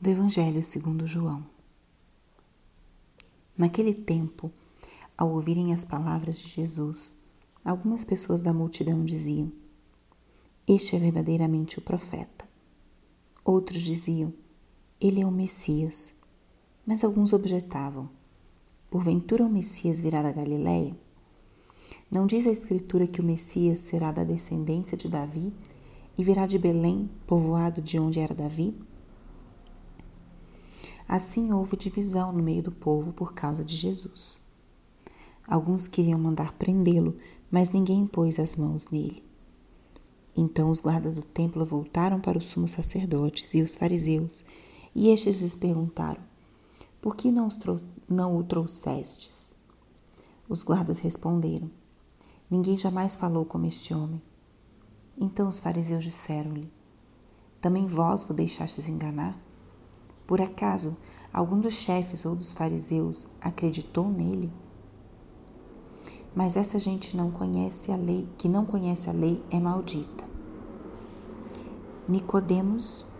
do 0.00 0.08
Evangelho 0.08 0.64
segundo 0.64 1.06
João. 1.06 1.44
Naquele 3.54 3.92
tempo, 3.92 4.50
ao 5.14 5.30
ouvirem 5.30 5.74
as 5.74 5.84
palavras 5.84 6.40
de 6.40 6.48
Jesus, 6.48 7.18
algumas 7.62 8.02
pessoas 8.02 8.40
da 8.40 8.54
multidão 8.54 9.04
diziam: 9.04 9.52
Este 10.66 10.96
é 10.96 10.98
verdadeiramente 10.98 11.78
o 11.78 11.82
profeta. 11.82 12.48
Outros 13.44 13.82
diziam: 13.82 14.32
Ele 14.98 15.20
é 15.20 15.26
o 15.26 15.30
Messias. 15.30 16.14
Mas 16.86 17.04
alguns 17.04 17.34
objetavam: 17.34 18.08
Porventura 18.90 19.44
o 19.44 19.50
Messias 19.50 20.00
virá 20.00 20.22
da 20.22 20.32
Galiléia? 20.32 20.96
Não 22.10 22.26
diz 22.26 22.46
a 22.46 22.50
Escritura 22.50 23.06
que 23.06 23.20
o 23.20 23.24
Messias 23.24 23.80
será 23.80 24.12
da 24.12 24.24
descendência 24.24 24.96
de 24.96 25.10
Davi 25.10 25.52
e 26.16 26.24
virá 26.24 26.46
de 26.46 26.58
Belém, 26.58 27.10
povoado 27.26 27.82
de 27.82 27.98
onde 27.98 28.18
era 28.18 28.34
Davi? 28.34 28.74
Assim 31.12 31.52
houve 31.52 31.76
divisão 31.76 32.30
no 32.30 32.40
meio 32.40 32.62
do 32.62 32.70
povo 32.70 33.12
por 33.12 33.34
causa 33.34 33.64
de 33.64 33.76
Jesus. 33.76 34.42
Alguns 35.44 35.88
queriam 35.88 36.16
mandar 36.16 36.52
prendê-lo, 36.52 37.16
mas 37.50 37.68
ninguém 37.68 38.06
pôs 38.06 38.38
as 38.38 38.54
mãos 38.54 38.86
nele. 38.92 39.20
Então 40.36 40.70
os 40.70 40.80
guardas 40.80 41.16
do 41.16 41.22
templo 41.22 41.64
voltaram 41.64 42.20
para 42.20 42.38
os 42.38 42.46
sumos 42.46 42.70
sacerdotes 42.70 43.54
e 43.54 43.60
os 43.60 43.74
fariseus, 43.74 44.44
e 44.94 45.08
estes 45.08 45.42
lhes 45.42 45.56
perguntaram: 45.56 46.22
Por 47.02 47.16
que 47.16 47.32
não, 47.32 47.48
não 48.08 48.36
o 48.36 48.44
trouxestes? 48.44 49.52
Os 50.48 50.62
guardas 50.62 51.00
responderam: 51.00 51.68
Ninguém 52.48 52.78
jamais 52.78 53.16
falou 53.16 53.44
como 53.44 53.66
este 53.66 53.92
homem. 53.92 54.22
Então 55.18 55.48
os 55.48 55.58
fariseus 55.58 56.04
disseram-lhe: 56.04 56.72
Também 57.60 57.84
vós 57.84 58.22
vos 58.22 58.36
deixastes 58.36 58.88
enganar? 58.88 59.49
Por 60.30 60.40
acaso 60.40 60.96
algum 61.32 61.60
dos 61.60 61.74
chefes 61.74 62.24
ou 62.24 62.36
dos 62.36 62.52
fariseus 62.52 63.26
acreditou 63.40 64.08
nele? 64.08 64.48
Mas 66.32 66.54
essa 66.54 66.78
gente 66.78 67.16
não 67.16 67.32
conhece 67.32 67.90
a 67.90 67.96
lei, 67.96 68.28
que 68.38 68.48
não 68.48 68.64
conhece 68.64 69.10
a 69.10 69.12
lei 69.12 69.42
é 69.50 69.58
maldita. 69.58 70.30
Nicodemos, 72.06 73.10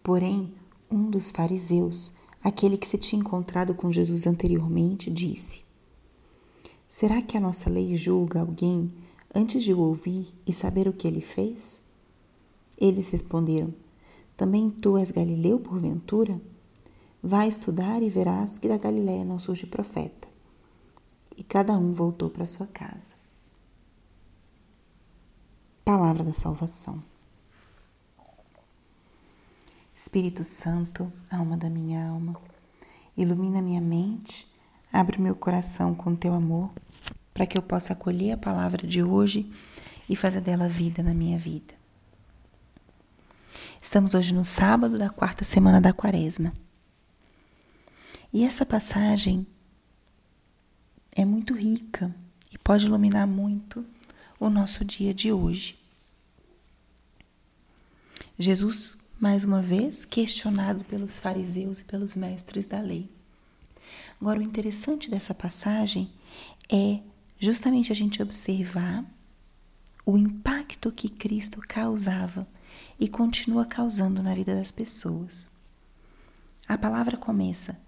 porém, 0.00 0.54
um 0.88 1.10
dos 1.10 1.32
fariseus, 1.32 2.12
aquele 2.40 2.78
que 2.78 2.86
se 2.86 2.96
tinha 2.96 3.18
encontrado 3.18 3.74
com 3.74 3.90
Jesus 3.90 4.28
anteriormente, 4.28 5.10
disse: 5.10 5.64
Será 6.86 7.20
que 7.20 7.36
a 7.36 7.40
nossa 7.40 7.68
lei 7.68 7.96
julga 7.96 8.38
alguém 8.38 8.94
antes 9.34 9.64
de 9.64 9.74
o 9.74 9.80
ouvir 9.80 10.32
e 10.46 10.52
saber 10.52 10.86
o 10.86 10.92
que 10.92 11.08
ele 11.08 11.20
fez? 11.20 11.82
Eles 12.78 13.08
responderam: 13.08 13.74
também 14.36 14.68
tu 14.68 14.96
és 14.98 15.10
Galileu, 15.10 15.60
porventura? 15.60 16.40
Vai 17.22 17.48
estudar 17.48 18.02
e 18.02 18.10
verás 18.10 18.58
que 18.58 18.68
da 18.68 18.76
Galiléia 18.76 19.24
não 19.24 19.38
surge 19.38 19.66
profeta. 19.66 20.28
E 21.36 21.42
cada 21.42 21.72
um 21.78 21.92
voltou 21.92 22.28
para 22.28 22.44
sua 22.44 22.66
casa. 22.66 23.14
Palavra 25.84 26.24
da 26.24 26.32
salvação. 26.32 27.02
Espírito 29.94 30.42
Santo, 30.42 31.12
alma 31.30 31.56
da 31.56 31.70
minha 31.70 32.08
alma, 32.08 32.36
ilumina 33.16 33.62
minha 33.62 33.80
mente, 33.80 34.46
abre 34.92 35.20
meu 35.20 35.36
coração 35.36 35.94
com 35.94 36.16
teu 36.16 36.34
amor, 36.34 36.70
para 37.32 37.46
que 37.46 37.56
eu 37.56 37.62
possa 37.62 37.92
acolher 37.92 38.32
a 38.32 38.36
palavra 38.36 38.86
de 38.86 39.02
hoje 39.02 39.50
e 40.08 40.16
fazer 40.16 40.40
dela 40.40 40.68
vida 40.68 41.02
na 41.02 41.14
minha 41.14 41.38
vida. 41.38 41.83
Estamos 43.84 44.14
hoje 44.14 44.32
no 44.32 44.46
sábado 44.46 44.96
da 44.96 45.10
quarta 45.10 45.44
semana 45.44 45.78
da 45.78 45.92
quaresma. 45.92 46.54
E 48.32 48.42
essa 48.42 48.64
passagem 48.64 49.46
é 51.12 51.22
muito 51.22 51.54
rica 51.54 52.12
e 52.50 52.56
pode 52.56 52.86
iluminar 52.86 53.26
muito 53.28 53.84
o 54.40 54.48
nosso 54.48 54.86
dia 54.86 55.12
de 55.12 55.30
hoje. 55.30 55.78
Jesus, 58.38 58.96
mais 59.20 59.44
uma 59.44 59.60
vez, 59.60 60.06
questionado 60.06 60.82
pelos 60.84 61.18
fariseus 61.18 61.80
e 61.80 61.84
pelos 61.84 62.16
mestres 62.16 62.66
da 62.66 62.80
lei. 62.80 63.12
Agora, 64.18 64.40
o 64.40 64.42
interessante 64.42 65.10
dessa 65.10 65.34
passagem 65.34 66.10
é 66.72 67.00
justamente 67.38 67.92
a 67.92 67.94
gente 67.94 68.22
observar 68.22 69.04
o 70.06 70.16
impacto 70.16 70.90
que 70.90 71.10
Cristo 71.10 71.60
causava 71.60 72.48
e 72.98 73.08
continua 73.08 73.64
causando 73.64 74.22
na 74.22 74.34
vida 74.34 74.54
das 74.54 74.70
pessoas. 74.70 75.48
A 76.66 76.78
palavra 76.78 77.16
começa: 77.16 77.78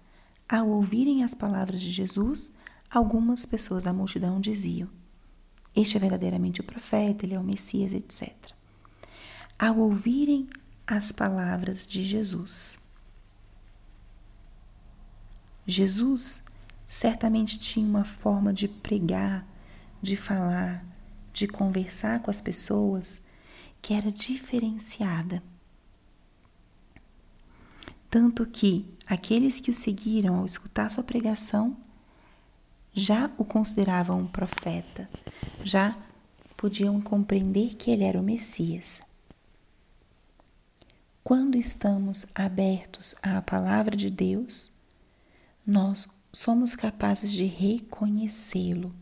ao 0.47 0.69
ouvirem 0.69 1.23
as 1.23 1.33
palavras 1.33 1.81
de 1.81 1.91
Jesus, 1.91 2.53
algumas 2.89 3.45
pessoas 3.45 3.83
da 3.83 3.93
multidão 3.93 4.39
diziam: 4.39 4.89
Este 5.75 5.97
é 5.97 5.99
verdadeiramente 5.99 6.61
o 6.61 6.63
profeta, 6.63 7.25
ele 7.25 7.33
é 7.33 7.39
o 7.39 7.43
Messias, 7.43 7.93
etc. 7.93 8.33
Ao 9.57 9.77
ouvirem 9.77 10.47
as 10.85 11.11
palavras 11.11 11.85
de 11.85 12.03
Jesus, 12.03 12.79
Jesus 15.65 16.43
certamente 16.87 17.59
tinha 17.59 17.85
uma 17.85 18.05
forma 18.05 18.53
de 18.53 18.69
pregar, 18.69 19.45
de 20.01 20.15
falar, 20.15 20.85
de 21.33 21.45
conversar 21.45 22.21
com 22.21 22.31
as 22.31 22.39
pessoas 22.39 23.19
que 23.81 23.93
era 23.93 24.11
diferenciada. 24.11 25.41
Tanto 28.09 28.45
que 28.45 28.85
aqueles 29.05 29.59
que 29.59 29.69
o 29.69 29.73
seguiram 29.73 30.39
ao 30.39 30.45
escutar 30.45 30.89
sua 30.89 31.03
pregação 31.03 31.77
já 32.93 33.29
o 33.37 33.45
consideravam 33.45 34.21
um 34.21 34.27
profeta, 34.27 35.07
já 35.63 35.95
podiam 36.55 36.99
compreender 36.99 37.75
que 37.75 37.91
ele 37.91 38.03
era 38.03 38.19
o 38.19 38.23
Messias. 38.23 39.01
Quando 41.23 41.57
estamos 41.57 42.25
abertos 42.33 43.13
à 43.21 43.41
palavra 43.41 43.95
de 43.95 44.09
Deus, 44.09 44.71
nós 45.65 46.23
somos 46.33 46.73
capazes 46.73 47.31
de 47.31 47.45
reconhecê-lo 47.45 48.95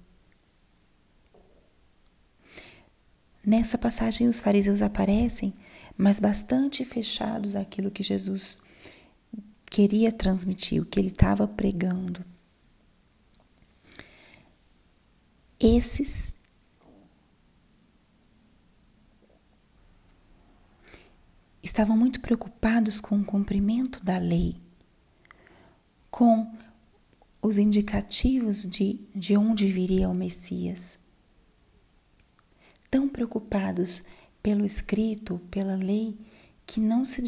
Nessa 3.45 3.78
passagem, 3.78 4.28
os 4.28 4.39
fariseus 4.39 4.81
aparecem, 4.81 5.53
mas 5.95 6.19
bastante 6.19 6.83
fechados 6.83 7.56
àquilo 7.56 7.91
que 7.91 8.01
Jesus 8.01 8.57
queria 9.67 10.11
transmitir, 10.11 10.81
o 10.81 10.85
que 10.85 11.00
ele 11.00 11.09
estava 11.09 11.47
pregando. 11.47 12.25
Esses 15.59 16.33
estavam 21.62 21.95
muito 21.95 22.22
preocupados 22.22 23.00
com 23.00 23.19
o 23.19 23.25
cumprimento 23.25 24.03
da 24.03 24.17
lei, 24.17 24.59
com 26.09 26.51
os 27.41 27.59
indicativos 27.59 28.66
de, 28.66 29.00
de 29.13 29.38
onde 29.38 29.67
viria 29.67 30.09
o 30.09 30.16
Messias 30.16 31.05
tão 32.95 33.09
preocupados 33.09 34.03
pelo 34.41 34.66
escrito, 34.66 35.38
pela 35.51 35.75
lei, 35.75 36.17
que 36.66 36.79
não 36.79 37.03
se, 37.03 37.22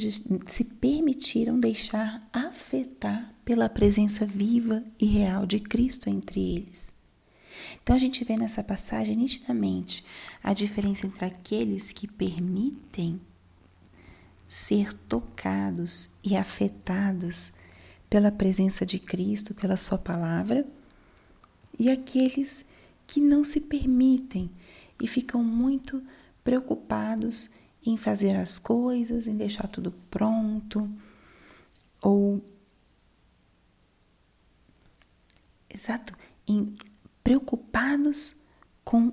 se 0.47 0.63
permitiram 0.63 1.59
deixar 1.59 2.25
afetar 2.31 3.35
pela 3.44 3.67
presença 3.67 4.25
viva 4.25 4.81
e 4.97 5.05
real 5.07 5.45
de 5.45 5.59
Cristo 5.59 6.09
entre 6.09 6.39
eles. 6.39 6.95
Então 7.83 7.94
a 7.97 8.00
gente 8.00 8.23
vê 8.23 8.38
nessa 8.38 8.63
passagem 8.63 9.17
nitidamente 9.17 10.05
a 10.41 10.53
diferença 10.53 11.05
entre 11.05 11.25
aqueles 11.25 11.91
que 11.91 12.07
permitem 12.07 13.19
ser 14.47 14.93
tocados 14.93 16.11
e 16.23 16.37
afetados 16.37 17.52
pela 18.09 18.31
presença 18.31 18.85
de 18.85 18.99
Cristo, 18.99 19.53
pela 19.53 19.75
Sua 19.75 19.97
palavra, 19.97 20.66
e 21.78 21.90
aqueles 21.90 22.63
que 23.05 23.20
não 23.20 23.43
se 23.43 23.59
permitem 23.59 24.49
e 25.02 25.08
ficam 25.08 25.44
muito 25.44 26.02
preocupados 26.44 27.52
em 27.85 27.97
fazer 27.97 28.35
as 28.35 28.59
coisas, 28.59 29.28
em 29.28 29.35
deixar 29.35 29.67
tudo 29.67 29.91
pronto, 30.09 30.90
ou 32.02 32.44
exato, 35.70 36.14
em 36.47 36.76
preocupados 37.23 38.35
com 38.84 39.11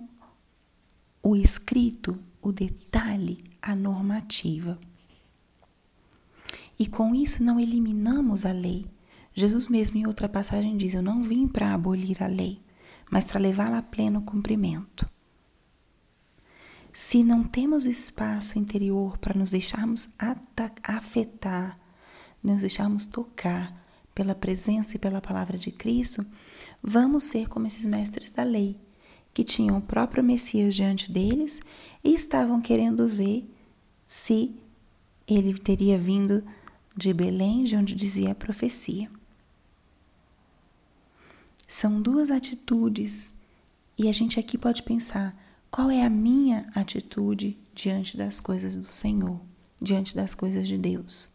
o 1.23 1.37
escrito, 1.37 2.19
o 2.41 2.53
detalhe, 2.53 3.43
a 3.61 3.75
normativa. 3.75 4.79
E 6.79 6.87
com 6.87 7.15
isso 7.15 7.43
não 7.43 7.59
eliminamos 7.59 8.45
a 8.45 8.53
lei. 8.53 8.87
Jesus 9.33 9.69
mesmo 9.69 9.99
em 9.99 10.07
outra 10.07 10.29
passagem 10.29 10.77
diz: 10.77 10.95
Eu 10.95 11.03
não 11.03 11.23
vim 11.23 11.49
para 11.49 11.73
abolir 11.73 12.23
a 12.23 12.27
lei, 12.27 12.61
mas 13.11 13.25
para 13.25 13.41
levá-la 13.41 13.79
a 13.79 13.83
pleno 13.83 14.23
cumprimento. 14.23 15.09
Se 16.95 17.25
não 17.25 17.43
temos 17.43 17.87
espaço 17.87 18.57
interior 18.57 19.19
para 19.19 19.37
nos 19.37 19.51
deixarmos 19.51 20.11
afetar, 20.81 21.77
nos 22.41 22.61
deixarmos 22.61 23.05
tocar 23.05 23.85
pela 24.15 24.33
presença 24.33 24.95
e 24.95 24.99
pela 24.99 25.21
palavra 25.21 25.59
de 25.59 25.73
Cristo, 25.73 26.25
vamos 26.81 27.25
ser 27.25 27.49
como 27.49 27.67
esses 27.67 27.85
mestres 27.85 28.31
da 28.31 28.45
lei, 28.45 28.81
que 29.33 29.43
tinham 29.43 29.77
o 29.77 29.83
próprio 29.83 30.23
Messias 30.23 30.73
diante 30.73 31.11
deles 31.11 31.61
e 32.05 32.15
estavam 32.15 32.61
querendo 32.61 33.09
ver 33.09 33.45
se 34.07 34.55
ele 35.27 35.59
teria 35.59 35.99
vindo 35.99 36.45
de 36.97 37.13
Belém, 37.13 37.65
de 37.65 37.75
onde 37.75 37.97
dizia 37.97 38.31
a 38.31 38.37
profecia. 38.37 39.11
São 41.67 42.01
duas 42.01 42.31
atitudes 42.31 43.35
e 43.99 44.09
a 44.09 44.13
gente 44.13 44.39
aqui 44.39 44.57
pode 44.57 44.85
pensar: 44.85 45.44
qual 45.75 45.91
é 45.91 46.05
a 46.05 46.09
minha 46.09 46.65
atitude 46.73 47.59
diante 47.75 48.17
das 48.17 48.39
coisas 48.39 48.77
do 48.77 48.85
Senhor, 48.85 49.41
diante 49.83 50.15
das 50.15 50.33
coisas 50.33 50.69
de 50.69 50.79
Deus? 50.79 51.31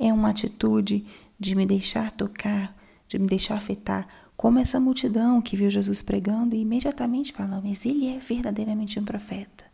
É 0.00 0.10
uma 0.10 0.30
atitude 0.30 1.04
de 1.38 1.54
me 1.54 1.66
deixar 1.66 2.10
tocar, 2.12 2.74
de 3.06 3.18
me 3.18 3.26
deixar 3.26 3.56
afetar, 3.56 4.08
como 4.38 4.58
essa 4.58 4.80
multidão 4.80 5.42
que 5.42 5.54
viu 5.54 5.68
Jesus 5.70 6.00
pregando 6.00 6.56
e 6.56 6.60
imediatamente 6.60 7.30
fala: 7.30 7.60
Mas 7.62 7.84
ele 7.84 8.08
é 8.08 8.18
verdadeiramente 8.18 8.98
um 8.98 9.04
profeta. 9.04 9.66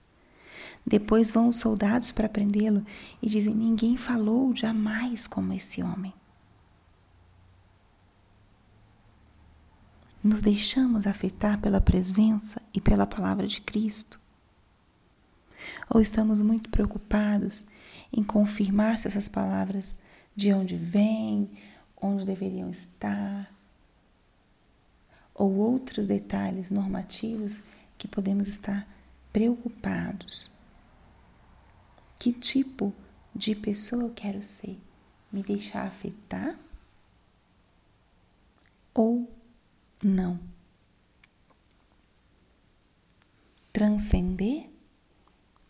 Depois 0.85 1.31
vão 1.31 1.47
os 1.47 1.55
soldados 1.55 2.11
para 2.11 2.29
prendê-lo 2.29 2.85
e 3.23 3.29
dizem: 3.29 3.55
Ninguém 3.55 3.97
falou 3.97 4.53
jamais 4.57 5.29
como 5.29 5.53
esse 5.53 5.81
homem. 5.81 6.13
Nos 10.23 10.41
deixamos 10.41 11.05
afetar 11.05 11.61
pela 11.61 11.81
presença 11.81 12.63
e 12.73 12.81
pela 12.81 13.07
palavra 13.07 13.49
de 13.49 13.61
Cristo? 13.61 14.21
Ou 15.91 16.01
estamos 16.01 16.41
muito 16.41 16.69
preocupados 16.69 17.67
em 18.13 18.23
confirmar 18.23 18.99
se 18.99 19.09
essas 19.09 19.29
palavras 19.29 19.99
de 20.37 20.53
onde 20.53 20.77
vêm, 20.77 21.51
onde 22.01 22.25
deveriam 22.25 22.71
estar, 22.71 23.53
ou 25.35 25.57
outros 25.57 26.07
detalhes 26.07 26.71
normativos 26.71 27.61
que 27.99 28.07
podemos 28.07 28.47
estar 28.47 28.87
preocupados. 29.33 30.53
Que 32.19 32.33
tipo 32.33 32.95
de 33.35 33.57
pessoa 33.57 34.05
eu 34.05 34.11
quero 34.11 34.41
ser? 34.41 34.79
Me 35.33 35.43
deixar 35.43 35.87
afetar? 35.87 36.57
Ou 38.95 39.29
não? 40.05 40.39
Transcender? 43.73 44.69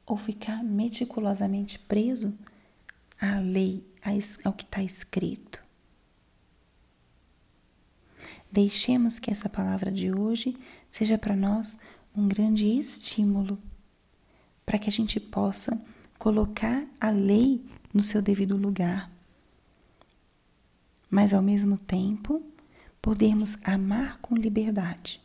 Ou 0.05 0.17
ficar 0.17 0.62
meticulosamente 0.62 1.79
preso 1.79 2.37
à 3.20 3.38
lei, 3.38 3.87
ao 4.44 4.52
que 4.52 4.64
está 4.64 4.82
escrito? 4.82 5.62
Deixemos 8.50 9.19
que 9.19 9.31
essa 9.31 9.49
palavra 9.49 9.90
de 9.90 10.12
hoje 10.12 10.56
seja 10.90 11.17
para 11.17 11.35
nós 11.35 11.78
um 12.14 12.28
grande 12.28 12.67
estímulo 12.67 13.58
para 14.67 14.78
que 14.78 14.88
a 14.88 14.93
gente 14.93 15.19
possa 15.19 15.81
colocar 16.19 16.87
a 17.00 17.11
lei 17.11 17.64
no 17.93 18.02
seu 18.02 18.20
devido 18.20 18.56
lugar, 18.56 19.11
mas 21.11 21.32
ao 21.32 21.43
mesmo 21.43 21.76
tempo 21.76 22.43
podermos 23.02 23.56
amar 23.64 24.19
com 24.19 24.37
liberdade, 24.37 25.20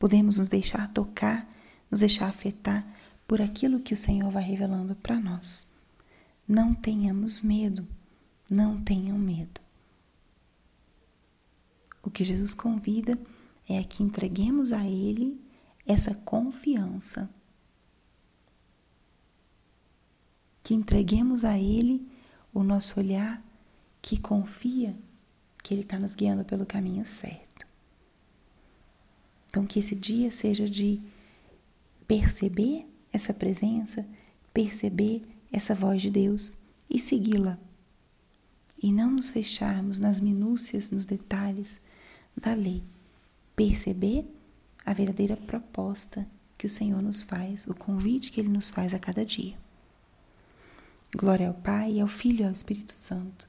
podemos 0.00 0.38
nos 0.38 0.48
deixar 0.48 0.92
tocar, 0.92 1.48
nos 1.88 2.00
deixar 2.00 2.26
afetar 2.26 2.84
por 3.26 3.40
aquilo 3.40 3.78
que 3.78 3.94
o 3.94 3.96
Senhor 3.96 4.30
vai 4.32 4.42
revelando 4.42 4.96
para 4.96 5.20
nós. 5.20 5.64
Não 6.46 6.74
tenhamos 6.74 7.40
medo, 7.40 7.86
não 8.50 8.82
tenham 8.82 9.16
medo. 9.16 9.60
O 12.02 12.10
que 12.10 12.24
Jesus 12.24 12.52
convida 12.52 13.16
é 13.68 13.82
que 13.84 14.02
entreguemos 14.02 14.72
a 14.72 14.84
Ele 14.84 15.40
essa 15.86 16.16
confiança. 16.16 17.30
Que 20.64 20.74
entreguemos 20.74 21.44
a 21.44 21.56
Ele 21.56 22.06
o 22.52 22.64
nosso 22.64 22.98
olhar 22.98 23.40
que 24.02 24.18
confia 24.18 24.96
que 25.62 25.72
Ele 25.72 25.82
está 25.82 25.98
nos 25.98 26.14
guiando 26.14 26.44
pelo 26.44 26.66
caminho 26.66 27.06
certo. 27.06 27.66
Então, 29.48 29.66
que 29.66 29.78
esse 29.78 29.94
dia 29.94 30.30
seja 30.30 30.68
de 30.68 31.00
perceber 32.08 32.86
essa 33.12 33.34
presença, 33.34 34.06
perceber 34.52 35.22
essa 35.52 35.74
voz 35.74 36.00
de 36.00 36.10
Deus 36.10 36.56
e 36.90 36.98
segui-la. 36.98 37.58
E 38.82 38.90
não 38.90 39.10
nos 39.12 39.28
fecharmos 39.28 39.98
nas 39.98 40.20
minúcias, 40.20 40.90
nos 40.90 41.04
detalhes 41.04 41.78
da 42.36 42.54
lei. 42.54 42.82
Perceber 43.54 44.26
a 44.84 44.92
verdadeira 44.92 45.36
proposta 45.36 46.26
que 46.56 46.66
o 46.66 46.70
Senhor 46.70 47.02
nos 47.02 47.22
faz, 47.22 47.66
o 47.66 47.74
convite 47.74 48.32
que 48.32 48.40
Ele 48.40 48.48
nos 48.48 48.70
faz 48.70 48.94
a 48.94 48.98
cada 48.98 49.24
dia. 49.24 49.56
Glória 51.14 51.48
ao 51.48 51.54
Pai, 51.54 52.00
ao 52.00 52.08
Filho 52.08 52.40
e 52.40 52.44
ao 52.44 52.52
Espírito 52.52 52.94
Santo, 52.94 53.48